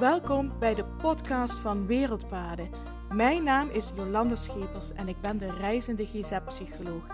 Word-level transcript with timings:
Welkom 0.00 0.52
bij 0.58 0.74
de 0.74 0.84
podcast 0.84 1.58
van 1.58 1.86
Wereldpaden. 1.86 2.70
Mijn 3.12 3.44
naam 3.44 3.68
is 3.68 3.92
Jolanda 3.96 4.36
Schepers 4.36 4.92
en 4.92 5.08
ik 5.08 5.20
ben 5.20 5.38
de 5.38 5.50
reizende 5.50 6.06
GZ-psycholoog. 6.06 7.06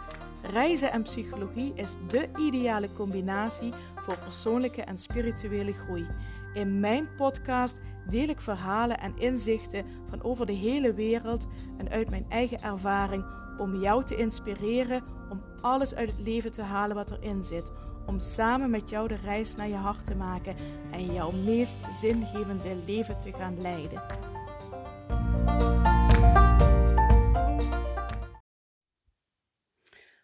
Reizen 0.42 0.92
en 0.92 1.02
psychologie 1.02 1.72
is 1.74 1.94
de 2.08 2.28
ideale 2.36 2.92
combinatie 2.92 3.72
voor 3.96 4.18
persoonlijke 4.18 4.82
en 4.82 4.98
spirituele 4.98 5.72
groei. 5.72 6.06
In 6.54 6.80
mijn 6.80 7.08
podcast 7.16 7.80
deel 8.08 8.28
ik 8.28 8.40
verhalen 8.40 8.98
en 8.98 9.18
inzichten 9.18 9.84
van 10.08 10.22
over 10.22 10.46
de 10.46 10.52
hele 10.52 10.94
wereld 10.94 11.46
en 11.76 11.88
uit 11.88 12.10
mijn 12.10 12.26
eigen 12.28 12.62
ervaring 12.62 13.24
om 13.58 13.80
jou 13.80 14.04
te 14.04 14.16
inspireren 14.16 15.02
om 15.30 15.42
alles 15.60 15.94
uit 15.94 16.10
het 16.10 16.26
leven 16.26 16.52
te 16.52 16.62
halen 16.62 16.96
wat 16.96 17.10
erin 17.10 17.44
zit. 17.44 17.70
Om 18.06 18.20
samen 18.20 18.70
met 18.70 18.90
jou 18.90 19.08
de 19.08 19.16
reis 19.16 19.54
naar 19.54 19.68
je 19.68 19.74
hart 19.74 20.04
te 20.04 20.14
maken 20.14 20.56
en 20.92 21.12
jouw 21.12 21.30
meest 21.30 21.78
zingevende 22.00 22.82
leven 22.86 23.18
te 23.18 23.32
gaan 23.32 23.60
leiden. 23.60 24.02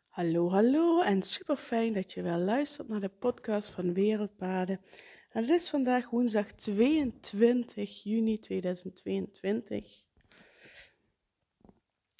Hallo, 0.08 0.50
hallo 0.50 1.02
en 1.02 1.22
super 1.22 1.56
fijn 1.56 1.92
dat 1.92 2.12
je 2.12 2.22
wel 2.22 2.38
luistert 2.38 2.88
naar 2.88 3.00
de 3.00 3.08
podcast 3.08 3.70
van 3.70 3.94
Wereldpaden. 3.94 4.80
En 5.30 5.42
het 5.42 5.50
is 5.50 5.70
vandaag 5.70 6.10
woensdag 6.10 6.52
22 6.52 8.02
juni 8.02 8.38
2022. 8.38 10.02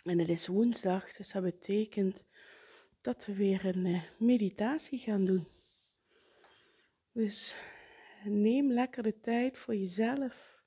En 0.05 0.19
het 0.19 0.29
is 0.29 0.47
woensdag, 0.47 1.13
dus 1.13 1.33
dat 1.33 1.43
betekent 1.43 2.24
dat 3.02 3.27
we 3.27 3.34
weer 3.34 3.65
een 3.65 3.87
eh, 3.87 4.02
meditatie 4.19 4.98
gaan 4.98 5.24
doen. 5.24 5.47
Dus 7.12 7.56
neem 8.24 8.73
lekker 8.73 9.02
de 9.02 9.20
tijd 9.20 9.59
voor 9.59 9.74
jezelf. 9.77 10.63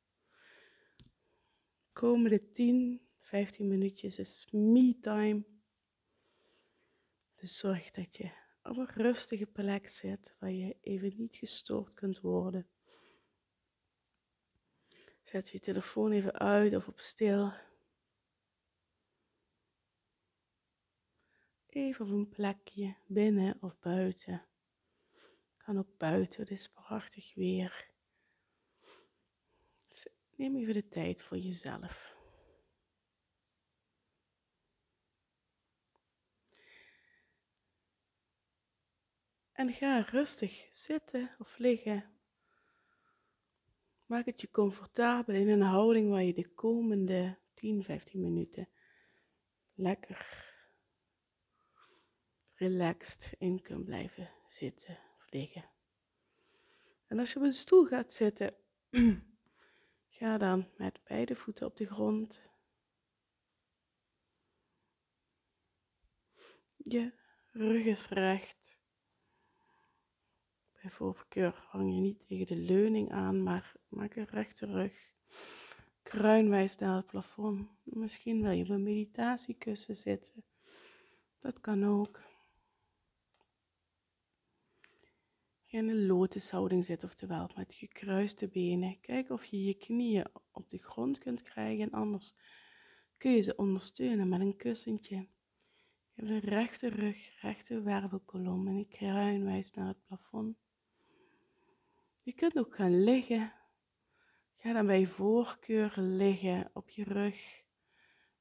Komende 1.91 2.51
10, 2.51 3.01
15 3.19 3.67
minuutjes 3.67 4.19
is 4.19 4.47
me-time. 4.51 5.43
Dus 7.35 7.57
zorg 7.57 7.91
dat 7.91 8.15
je 8.15 8.31
op 8.63 8.77
een 8.77 8.89
rustige 8.93 9.45
plek 9.45 9.88
zit 9.88 10.35
waar 10.39 10.51
je 10.51 10.77
even 10.81 11.13
niet 11.17 11.35
gestoord 11.35 11.93
kunt 11.93 12.19
worden. 12.19 12.67
Zet 15.23 15.49
je 15.49 15.59
telefoon 15.59 16.11
even 16.11 16.33
uit 16.33 16.75
of 16.75 16.88
op 16.88 16.99
stil. 16.99 17.53
Even 21.75 22.05
op 22.05 22.11
een 22.11 22.29
plekje, 22.29 22.95
binnen 23.05 23.57
of 23.61 23.79
buiten. 23.79 24.45
Kan 25.57 25.77
ook 25.77 25.97
buiten, 25.97 26.41
het 26.41 26.51
is 26.51 26.69
prachtig 26.69 27.33
weer. 27.33 27.89
Dus 29.87 30.07
neem 30.35 30.55
even 30.55 30.73
de 30.73 30.87
tijd 30.87 31.21
voor 31.21 31.37
jezelf. 31.37 32.17
En 39.51 39.73
ga 39.73 39.99
rustig 39.99 40.67
zitten 40.71 41.35
of 41.39 41.57
liggen. 41.57 42.11
Maak 44.05 44.25
het 44.25 44.41
je 44.41 44.51
comfortabel 44.51 45.35
in 45.35 45.49
een 45.49 45.61
houding 45.61 46.09
waar 46.09 46.23
je 46.23 46.33
de 46.33 46.53
komende 46.53 47.37
10, 47.53 47.83
15 47.83 48.21
minuten 48.21 48.69
lekker 49.73 50.53
relaxed 52.55 53.33
in 53.37 53.61
kunt 53.61 53.85
blijven 53.85 54.31
zitten 54.47 54.97
of 55.17 55.31
liggen. 55.31 55.65
En 57.07 57.19
als 57.19 57.33
je 57.33 57.39
op 57.39 57.45
een 57.45 57.51
stoel 57.51 57.85
gaat 57.85 58.13
zitten, 58.13 58.55
ga 60.17 60.37
dan 60.37 60.69
met 60.77 60.99
beide 61.03 61.35
voeten 61.35 61.65
op 61.65 61.77
de 61.77 61.85
grond. 61.85 62.41
Je 66.77 67.13
rug 67.51 67.85
is 67.85 68.07
recht. 68.07 68.79
Bij 70.81 70.91
voorkeur 70.91 71.65
hang 71.69 71.94
je 71.94 71.99
niet 71.99 72.27
tegen 72.27 72.45
de 72.45 72.55
leuning 72.55 73.11
aan, 73.11 73.44
maar 73.44 73.73
maak 73.88 74.15
een 74.15 74.27
rechte 74.27 74.65
rug. 74.65 75.13
Kruinwijs 76.03 76.77
naar 76.77 76.95
het 76.95 77.05
plafond. 77.05 77.69
Misschien 77.83 78.41
wil 78.41 78.51
je 78.51 78.63
op 78.63 78.69
een 78.69 78.83
meditatiekussen 78.83 79.95
zitten. 79.95 80.44
Dat 81.39 81.59
kan 81.59 81.85
ook. 81.85 82.19
In 85.75 85.90
een 85.90 86.06
lotushouding 86.06 86.86
zit, 86.86 87.03
oftewel 87.03 87.50
met 87.56 87.74
gekruiste 87.74 88.47
benen. 88.47 89.00
Kijk 89.02 89.30
of 89.30 89.46
je 89.46 89.63
je 89.63 89.74
knieën 89.74 90.25
op 90.52 90.69
de 90.69 90.78
grond 90.78 91.18
kunt 91.18 91.41
krijgen, 91.41 91.91
anders 91.91 92.36
kun 93.18 93.31
je 93.31 93.41
ze 93.41 93.56
ondersteunen 93.56 94.30
met 94.30 94.40
een 94.40 94.56
kussentje. 94.56 95.16
Je 95.16 95.28
hebt 96.25 96.30
een 96.30 96.50
rechte 96.50 96.90
rug, 96.90 97.41
rechte 97.41 97.81
wervelkolom 97.81 98.68
en 98.68 98.75
een 98.75 98.88
kruin 98.88 99.44
wijst 99.44 99.75
naar 99.75 99.88
het 99.88 100.06
plafond. 100.08 100.58
Je 102.22 102.34
kunt 102.34 102.57
ook 102.57 102.75
gaan 102.75 103.03
liggen. 103.03 103.53
Ga 104.56 104.74
dan 104.74 104.86
bij 104.86 105.06
voorkeur 105.06 105.94
liggen 105.97 106.69
op 106.74 106.90
je 106.90 107.03
rug. 107.03 107.63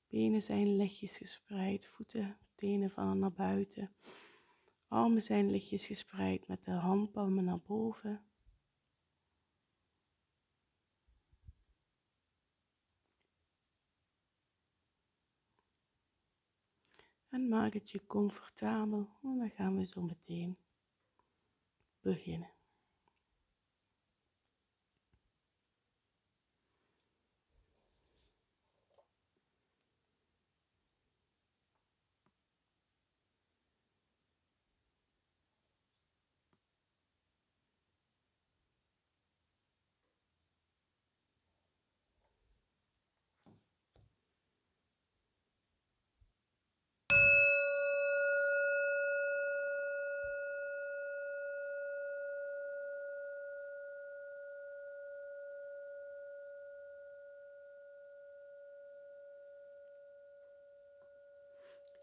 Benen 0.08 0.42
zijn 0.42 0.76
lichtjes 0.76 1.16
gespreid, 1.16 1.86
voeten, 1.86 2.38
tenen 2.54 2.90
van 2.90 3.18
naar 3.18 3.32
buiten. 3.32 3.94
Armen 4.88 5.22
zijn 5.22 5.50
lichtjes 5.50 5.86
gespreid 5.86 6.46
met 6.48 6.64
de 6.64 6.70
handpalmen 6.70 7.44
naar 7.44 7.60
boven. 7.60 8.24
En 17.28 17.48
maak 17.48 17.72
het 17.72 17.90
je 17.90 18.06
comfortabel, 18.06 19.08
en 19.22 19.38
dan 19.38 19.50
gaan 19.50 19.76
we 19.76 19.86
zo 19.86 20.02
meteen 20.02 20.58
beginnen. 22.00 22.53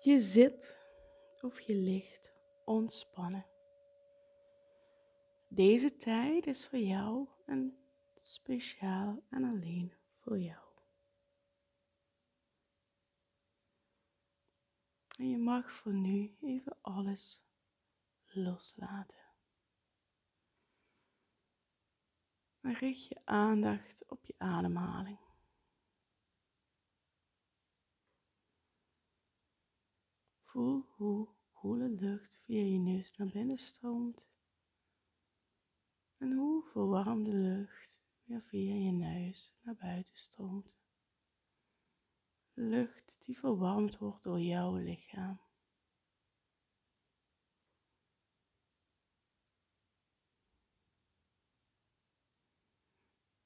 Je 0.03 0.19
zit 0.19 0.79
of 1.41 1.59
je 1.59 1.75
ligt 1.75 2.34
ontspannen. 2.66 3.45
Deze 5.47 5.97
tijd 5.97 6.47
is 6.47 6.67
voor 6.67 6.79
jou 6.79 7.28
en 7.45 7.78
speciaal 8.16 9.23
en 9.29 9.44
alleen 9.44 9.94
voor 10.19 10.39
jou. 10.39 10.69
En 15.17 15.29
je 15.29 15.38
mag 15.38 15.72
voor 15.72 15.94
nu 15.94 16.38
even 16.41 16.78
alles 16.81 17.44
loslaten. 18.25 19.29
En 22.62 22.74
richt 22.74 23.07
je 23.07 23.21
aandacht 23.24 24.03
op 24.07 24.25
je 24.25 24.36
ademhaling. 24.38 25.31
Voel 30.51 30.86
hoe 30.95 31.27
koele 31.53 31.89
lucht 31.89 32.42
via 32.45 32.62
je 32.62 32.77
neus 32.77 33.15
naar 33.18 33.27
binnen 33.27 33.57
stroomt 33.57 34.30
en 36.18 36.31
hoe 36.31 36.63
verwarmde 36.63 37.33
lucht 37.33 38.01
weer 38.24 38.42
via 38.42 38.74
je 38.74 38.92
neus 38.92 39.53
naar 39.62 39.75
buiten 39.75 40.18
stroomt. 40.18 40.77
Lucht 42.53 43.25
die 43.25 43.38
verwarmd 43.38 43.98
wordt 43.98 44.24
door 44.24 44.39
jouw 44.39 44.75
lichaam. 44.75 45.42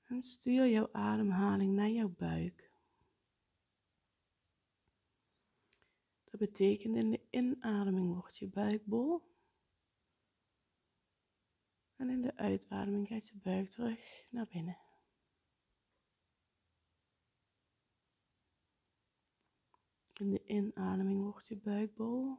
En 0.03 0.21
stuur 0.21 0.67
jouw 0.67 0.89
ademhaling 0.91 1.73
naar 1.73 1.89
jouw 1.89 2.09
buik. 2.09 2.74
Dat 6.35 6.49
betekent 6.49 6.95
in 6.95 7.11
de 7.11 7.21
inademing 7.29 8.13
wordt 8.13 8.37
je 8.37 8.47
buik 8.47 8.85
bol. 8.85 9.21
En 11.95 12.09
in 12.09 12.21
de 12.21 12.35
uitademing 12.37 13.07
gaat 13.07 13.27
je 13.27 13.37
buik 13.37 13.69
terug 13.69 14.27
naar 14.29 14.47
binnen. 14.47 14.77
In 20.13 20.31
de 20.31 20.43
inademing 20.45 21.21
wordt 21.21 21.47
je 21.47 21.57
buik 21.57 21.95
bol. 21.95 22.37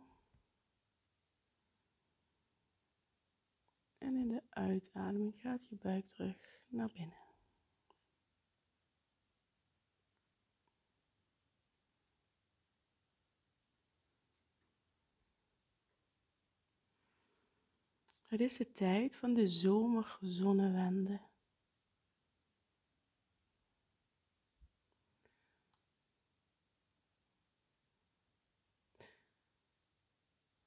En 3.99 4.17
in 4.17 4.29
de 4.29 4.43
uitademing 4.51 5.41
gaat 5.41 5.69
je 5.69 5.77
buik 5.77 6.07
terug 6.07 6.63
naar 6.67 6.93
binnen. 6.93 7.26
Het 18.29 18.41
is 18.41 18.57
de 18.57 18.73
tijd 18.73 19.17
van 19.17 19.35
de 19.35 19.47
zomerzonnewende. 19.47 21.21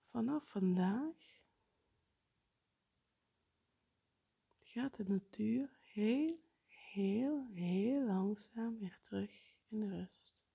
Vanaf 0.09 0.49
vandaag 0.49 1.41
gaat 4.59 4.95
de 4.95 5.03
natuur 5.03 5.79
heel, 5.81 6.39
heel, 6.67 7.47
heel 7.53 8.05
langzaam 8.05 8.79
weer 8.79 8.99
terug 9.01 9.57
in 9.67 9.79
de 9.79 9.87
rust. 9.87 10.45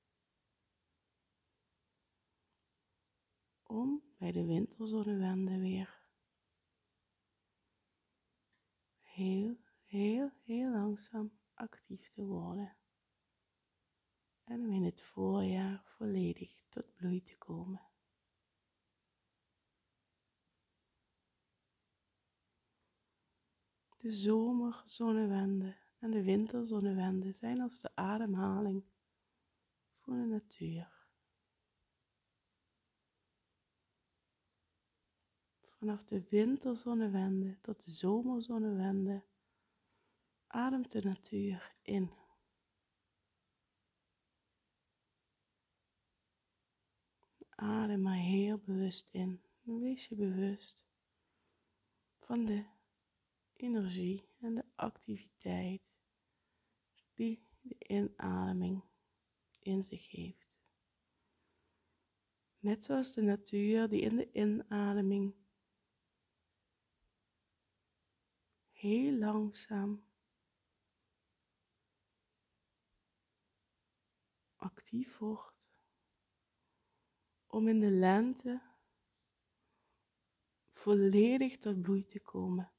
Om 3.63 4.03
bij 4.19 4.33
de 4.33 4.45
winterzonnewende 4.45 5.59
weer 5.59 6.04
heel, 9.15 9.57
heel, 9.85 10.31
heel 10.45 10.71
langzaam 10.71 11.33
actief 11.55 12.11
te 12.11 12.25
worden. 12.25 12.77
En 14.45 14.61
om 14.61 14.73
in 14.73 14.85
het 14.85 15.03
voorjaar 15.03 15.83
volledig 15.85 16.65
tot 16.69 16.95
bloei 16.95 17.23
te 17.23 17.39
komen. 17.39 17.81
De 23.97 24.13
zomerzonnewende 24.13 25.77
en 25.99 26.11
de 26.11 26.23
winterzonnewende 26.23 27.33
zijn 27.33 27.61
als 27.61 27.81
de 27.81 27.97
ademhaling 27.97 28.85
voor 29.97 30.15
de 30.15 30.25
natuur. 30.25 30.94
Vanaf 35.85 36.05
de 36.05 36.27
winterzonnewende 36.29 37.61
tot 37.61 37.85
de 37.85 37.91
zomerzonnewende 37.91 39.25
ademt 40.47 40.91
de 40.91 41.03
natuur 41.03 41.75
in. 41.83 42.11
Adem 47.49 48.03
maar 48.03 48.17
heel 48.17 48.59
bewust 48.59 49.09
in. 49.11 49.41
Wees 49.63 50.07
je 50.07 50.15
bewust 50.15 50.87
van 52.19 52.45
de 52.45 52.65
energie 53.53 54.29
en 54.41 54.55
de 54.55 54.65
activiteit 54.75 55.83
die 57.15 57.47
de 57.61 57.77
inademing 57.79 58.85
in 59.59 59.83
zich 59.83 60.11
heeft. 60.11 60.59
Net 62.59 62.85
zoals 62.85 63.15
de 63.15 63.23
natuur 63.23 63.89
die 63.89 64.01
in 64.01 64.17
de 64.17 64.33
inademing 64.33 65.43
heel 68.85 69.19
langzaam 69.19 70.05
actief 74.57 75.19
wordt 75.19 75.71
om 77.47 77.69
in 77.69 77.81
de 77.81 77.91
lente 77.91 78.63
volledig 80.67 81.59
tot 81.59 81.83
bloei 81.83 82.05
te 82.05 82.21
komen. 82.21 82.73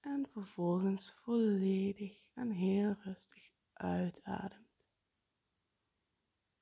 en 0.00 0.28
vervolgens 0.32 1.12
volledig 1.12 2.30
en 2.34 2.50
heel 2.50 2.92
rustig 2.92 3.50
uitademt. 3.72 4.65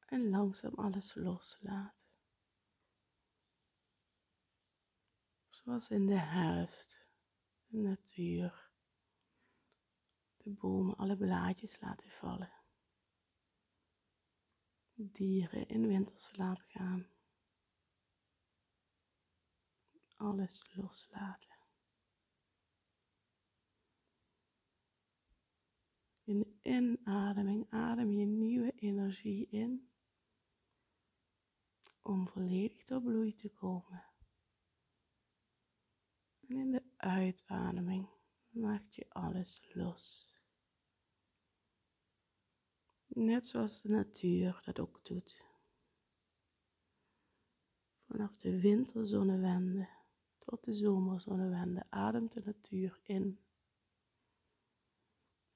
En 0.06 0.28
langzaam 0.28 0.74
alles 0.74 1.14
loslaat. 1.14 2.06
Zoals 5.50 5.90
in 5.90 6.06
de 6.06 6.18
herfst, 6.18 7.06
de 7.66 7.78
natuur, 7.78 8.70
de 10.36 10.50
bomen 10.50 10.96
alle 10.96 11.16
blaadjes 11.16 11.80
laten 11.80 12.10
vallen 12.10 12.52
dieren 14.94 15.68
in 15.68 15.86
winterslaap 15.86 16.62
gaan. 16.66 17.06
Alles 20.16 20.74
loslaten. 20.74 21.52
In 26.24 26.38
de 26.38 26.58
inademing 26.62 27.70
adem 27.70 28.12
je 28.12 28.24
nieuwe 28.24 28.72
energie 28.72 29.48
in 29.48 29.88
om 32.04 32.28
volledig 32.28 32.84
tot 32.84 33.04
bloei 33.04 33.34
te 33.34 33.48
komen. 33.48 34.04
En 36.48 36.56
in 36.56 36.70
de 36.70 36.82
uitademing 36.96 38.08
maak 38.48 38.90
je 38.90 39.06
alles 39.08 39.72
los. 39.72 40.32
Net 43.06 43.46
zoals 43.46 43.82
de 43.82 43.88
natuur 43.88 44.60
dat 44.64 44.78
ook 44.78 45.04
doet. 45.04 45.42
Vanaf 48.06 48.36
de 48.36 48.60
winterzonnewende 48.60 49.88
tot 50.38 50.64
de 50.64 50.74
zomerzonnewende 50.74 51.86
ademt 51.90 52.32
de 52.32 52.42
natuur 52.44 53.00
in. 53.02 53.38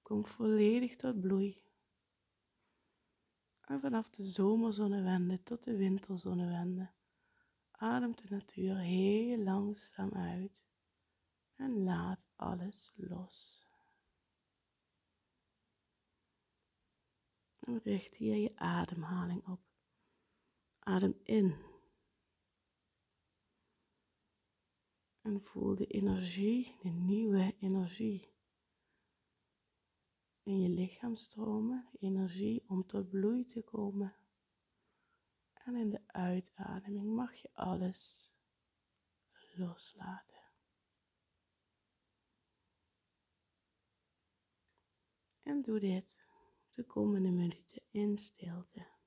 Kom 0.02 0.26
volledig 0.26 0.96
tot 0.96 1.20
bloei. 1.20 1.67
En 3.68 3.80
vanaf 3.80 4.10
de 4.10 4.22
zomerzonnewende 4.22 5.42
tot 5.42 5.64
de 5.64 5.76
winterzonnewende 5.76 6.90
ademt 7.70 8.22
de 8.22 8.34
natuur 8.34 8.76
heel 8.76 9.38
langzaam 9.38 10.12
uit 10.12 10.66
en 11.54 11.82
laat 11.82 12.26
alles 12.36 12.92
los. 12.96 13.66
En 17.58 17.80
richt 17.82 18.16
hier 18.16 18.36
je 18.36 18.56
ademhaling 18.56 19.46
op. 19.46 19.60
Adem 20.78 21.20
in. 21.22 21.56
En 25.20 25.40
voel 25.40 25.74
de 25.74 25.86
energie, 25.86 26.76
de 26.80 26.88
nieuwe 26.88 27.56
energie 27.60 28.37
in 30.48 30.60
je 30.60 30.68
lichaam 30.68 31.14
stromen. 31.14 31.88
Energie 31.98 32.64
om 32.68 32.86
tot 32.86 33.10
bloei 33.10 33.44
te 33.44 33.62
komen. 33.62 34.16
En 35.52 35.76
in 35.76 35.90
de 35.90 36.00
uitademing 36.06 37.14
mag 37.14 37.34
je 37.34 37.50
alles 37.52 38.32
loslaten. 39.54 40.42
En 45.42 45.62
doe 45.62 45.80
dit 45.80 46.18
de 46.68 46.84
komende 46.84 47.30
minuten 47.30 47.82
in 47.90 48.18
stilte. 48.18 48.97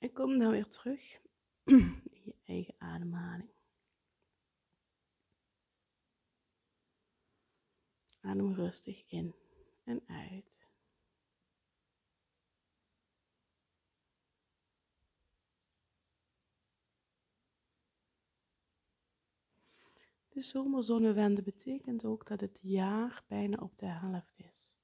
En 0.00 0.12
kom 0.12 0.38
dan 0.38 0.50
weer 0.50 0.68
terug 0.68 1.20
in 1.64 2.02
je 2.24 2.34
eigen 2.44 2.74
ademhaling. 2.78 3.50
Adem 8.20 8.54
rustig 8.54 9.04
in 9.08 9.34
en 9.84 10.02
uit. 10.06 10.58
De 20.28 20.42
zomerzonnewende 20.42 21.42
betekent 21.42 22.04
ook 22.04 22.26
dat 22.26 22.40
het 22.40 22.58
jaar 22.60 23.24
bijna 23.28 23.56
op 23.56 23.78
de 23.78 23.86
helft 23.86 24.38
is. 24.38 24.79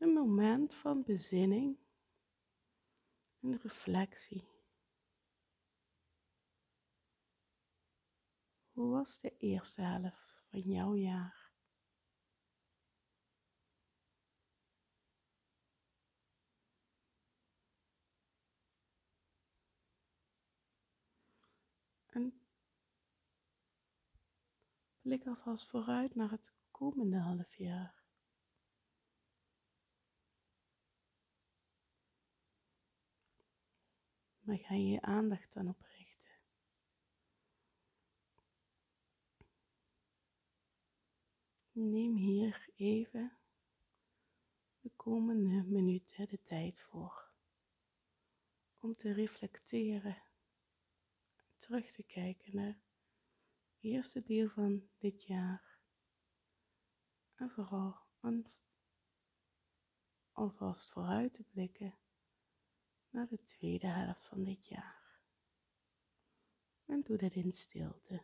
Een 0.00 0.12
moment 0.12 0.74
van 0.74 1.02
bezinning 1.02 1.78
en 3.40 3.58
reflectie. 3.62 4.48
Hoe 8.72 8.90
was 8.90 9.20
de 9.20 9.36
eerste 9.36 9.82
helft 9.82 10.42
van 10.50 10.60
jouw 10.60 10.94
jaar? 10.94 11.52
En 22.06 22.40
blik 25.00 25.26
alvast 25.26 25.68
vooruit 25.68 26.14
naar 26.14 26.30
het 26.30 26.52
komende 26.70 27.18
half 27.18 27.54
jaar. 27.56 27.99
Waar 34.50 34.58
ga 34.58 34.74
je 34.74 34.88
je 34.88 35.00
aandacht 35.00 35.52
dan 35.52 35.68
op 35.68 35.80
richten? 35.80 36.30
Neem 41.72 42.16
hier 42.16 42.68
even 42.76 43.38
de 44.80 44.90
komende 44.96 45.62
minuten 45.62 46.28
de 46.28 46.42
tijd 46.42 46.80
voor 46.80 47.30
om 48.78 48.96
te 48.96 49.12
reflecteren, 49.12 50.22
terug 51.56 51.90
te 51.90 52.02
kijken 52.02 52.56
naar 52.56 52.78
het 53.72 53.78
eerste 53.80 54.22
deel 54.22 54.48
van 54.48 54.88
dit 54.98 55.24
jaar 55.24 55.78
en 57.34 57.50
vooral 57.50 57.96
alvast 60.32 60.90
vooruit 60.90 61.32
te 61.32 61.42
blikken 61.42 61.99
naar 63.10 63.26
de 63.26 63.44
tweede 63.44 63.86
helft 63.86 64.24
van 64.26 64.44
dit 64.44 64.66
jaar. 64.66 65.20
En 66.86 67.02
doe 67.02 67.16
dat 67.16 67.34
in 67.34 67.52
stilte. 67.52 68.22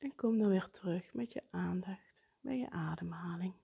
En 0.00 0.14
kom 0.14 0.38
dan 0.38 0.48
weer 0.48 0.70
terug 0.70 1.14
met 1.14 1.32
je 1.32 1.42
aandacht 1.50 2.28
bij 2.40 2.58
je 2.58 2.70
ademhaling. 2.70 3.54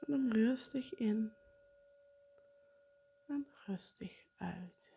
Adem 0.00 0.32
rustig 0.32 0.94
in 0.94 1.32
en 3.26 3.46
rustig 3.66 4.26
uit. 4.36 4.92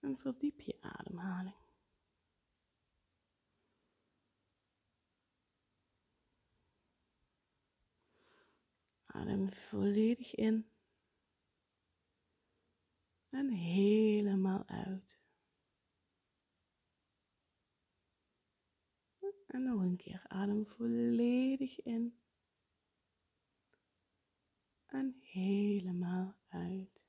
En 0.00 0.18
verdiep 0.18 0.60
je 0.60 0.78
ademhaling. 0.80 1.67
Adem 9.18 9.52
volledig 9.52 10.34
in. 10.34 10.70
En 13.28 13.50
helemaal 13.50 14.66
uit. 14.66 15.20
En 19.46 19.62
nog 19.62 19.80
een 19.80 19.96
keer 19.96 20.24
adem 20.28 20.66
volledig 20.66 21.82
in. 21.82 22.20
En 24.86 25.18
helemaal 25.20 26.36
uit. 26.48 27.06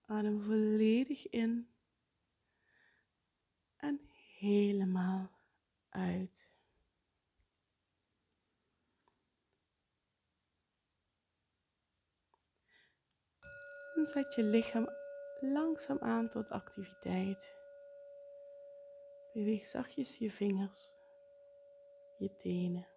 Adem 0.00 0.40
volledig 0.40 1.28
in 1.28 1.74
en 3.76 4.00
helemaal 4.38 5.30
uit. 5.88 6.51
Zet 14.02 14.34
je 14.34 14.42
lichaam 14.42 14.88
langzaam 15.40 15.98
aan 15.98 16.28
tot 16.28 16.50
activiteit. 16.50 17.56
Beweeg 19.32 19.66
zachtjes 19.66 20.18
je 20.18 20.30
vingers, 20.30 20.94
je 22.18 22.36
tenen, 22.36 22.88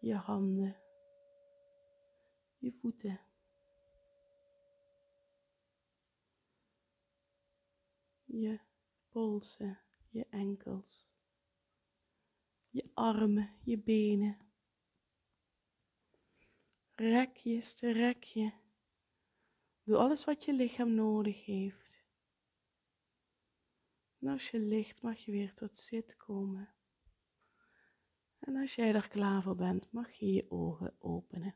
je 0.00 0.14
handen, 0.14 0.76
je 2.58 2.72
voeten. 2.72 3.20
Je 8.24 8.60
polsen, 9.08 9.80
je 10.08 10.26
enkels, 10.30 11.14
je 12.70 12.90
armen, 12.94 13.58
je 13.62 13.78
benen. 13.78 14.36
Rek 16.94 17.36
je, 17.36 17.60
strek 17.60 18.24
je. 18.24 18.64
Doe 19.86 19.96
alles 19.96 20.24
wat 20.24 20.44
je 20.44 20.52
lichaam 20.52 20.94
nodig 20.94 21.44
heeft. 21.44 22.04
En 24.18 24.28
als 24.28 24.50
je 24.50 24.58
ligt, 24.58 25.02
mag 25.02 25.18
je 25.18 25.32
weer 25.32 25.54
tot 25.54 25.76
zit 25.76 26.16
komen. 26.16 26.74
En 28.38 28.56
als 28.56 28.74
jij 28.74 28.94
er 28.94 29.08
klaar 29.08 29.42
voor 29.42 29.56
bent, 29.56 29.92
mag 29.92 30.10
je 30.10 30.32
je 30.32 30.50
ogen 30.50 30.94
openen. 30.98 31.54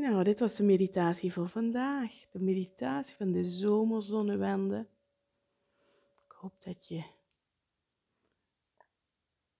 Nou, 0.00 0.19
dit 0.30 0.38
was 0.38 0.56
de 0.56 0.62
meditatie 0.62 1.32
voor 1.32 1.48
vandaag. 1.48 2.26
De 2.30 2.38
meditatie 2.38 3.16
van 3.16 3.32
de 3.32 3.44
zomerzonnewende. 3.44 4.88
Ik 6.24 6.32
hoop 6.32 6.62
dat 6.62 6.88
je 6.88 7.04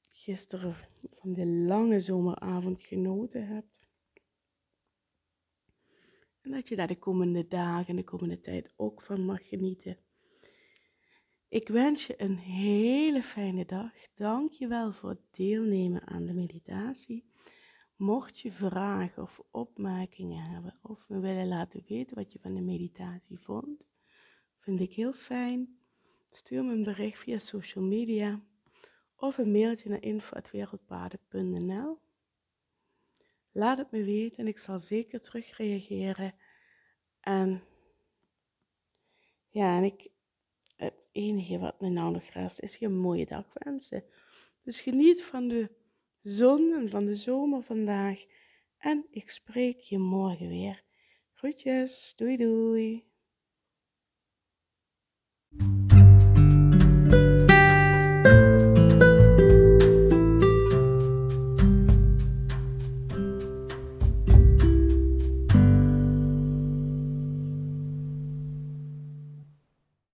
gisteren 0.09 0.75
van 1.11 1.33
de 1.33 1.47
lange 1.47 2.01
zomeravond 2.01 2.81
genoten 2.81 3.47
hebt. 3.47 3.89
En 6.41 6.51
dat 6.51 6.69
je 6.69 6.77
daar 6.77 6.87
de 6.87 6.99
komende 6.99 7.47
dagen 7.47 7.87
en 7.87 7.97
de 7.97 8.05
komende 8.05 8.41
tijd 8.41 8.73
ook 8.77 9.03
van 9.03 9.25
mag 9.25 9.49
genieten. 9.49 9.99
Ik 11.49 11.69
wens 11.69 12.07
je 12.07 12.23
een 12.23 12.39
hele 12.39 13.23
fijne 13.23 13.65
dag. 13.65 13.93
Dank 14.15 14.53
je 14.53 14.69
wel 14.69 14.93
voor 14.93 15.09
het 15.09 15.25
deelnemen 15.31 16.07
aan 16.07 16.27
de 16.27 16.35
meditatie. 16.35 17.30
Mocht 18.01 18.41
je 18.41 18.53
vragen 18.53 19.23
of 19.23 19.43
opmerkingen 19.51 20.43
hebben 20.43 20.79
of 20.83 21.09
me 21.09 21.19
willen 21.19 21.49
laten 21.49 21.85
weten 21.87 22.17
wat 22.17 22.33
je 22.33 22.39
van 22.39 22.55
de 22.55 22.61
meditatie 22.61 23.39
vond, 23.39 23.87
vind 24.59 24.81
ik 24.81 24.93
heel 24.93 25.13
fijn. 25.13 25.79
Stuur 26.31 26.65
me 26.65 26.73
een 26.73 26.83
bericht 26.83 27.19
via 27.19 27.39
social 27.39 27.85
media 27.85 28.41
of 29.17 29.39
een 29.39 29.51
mailtje 29.53 29.89
naar 29.89 30.03
info.wereldpaden.nl. 30.03 31.99
Laat 33.53 33.79
het 33.79 33.91
me 33.91 34.05
weten 34.05 34.39
en 34.39 34.47
ik 34.47 34.59
zal 34.59 34.79
zeker 34.79 35.21
terugreageren. 35.21 36.35
En 37.21 37.63
ja, 39.49 39.77
en 39.77 39.85
ik, 39.85 40.11
het 40.77 41.09
enige 41.13 41.59
wat 41.59 41.81
me 41.81 41.89
nou 41.89 42.13
nog 42.13 42.25
rest 42.25 42.61
is 42.61 42.77
je 42.77 42.87
een 42.87 42.99
mooie 42.99 43.27
dag 43.27 43.47
wensen. 43.53 44.05
Dus 44.63 44.81
geniet 44.81 45.23
van 45.23 45.49
de 45.49 45.79
zon 46.23 46.73
en 46.73 46.89
van 46.89 47.05
de 47.05 47.17
zomer 47.17 47.63
vandaag. 47.63 48.25
En 48.79 49.07
ik 49.11 49.31
spreek 49.31 49.81
je 49.81 49.99
morgen 49.99 50.49
weer. 50.49 50.83
Groetjes, 51.33 52.13
doei 52.17 52.37
doei. 52.37 53.10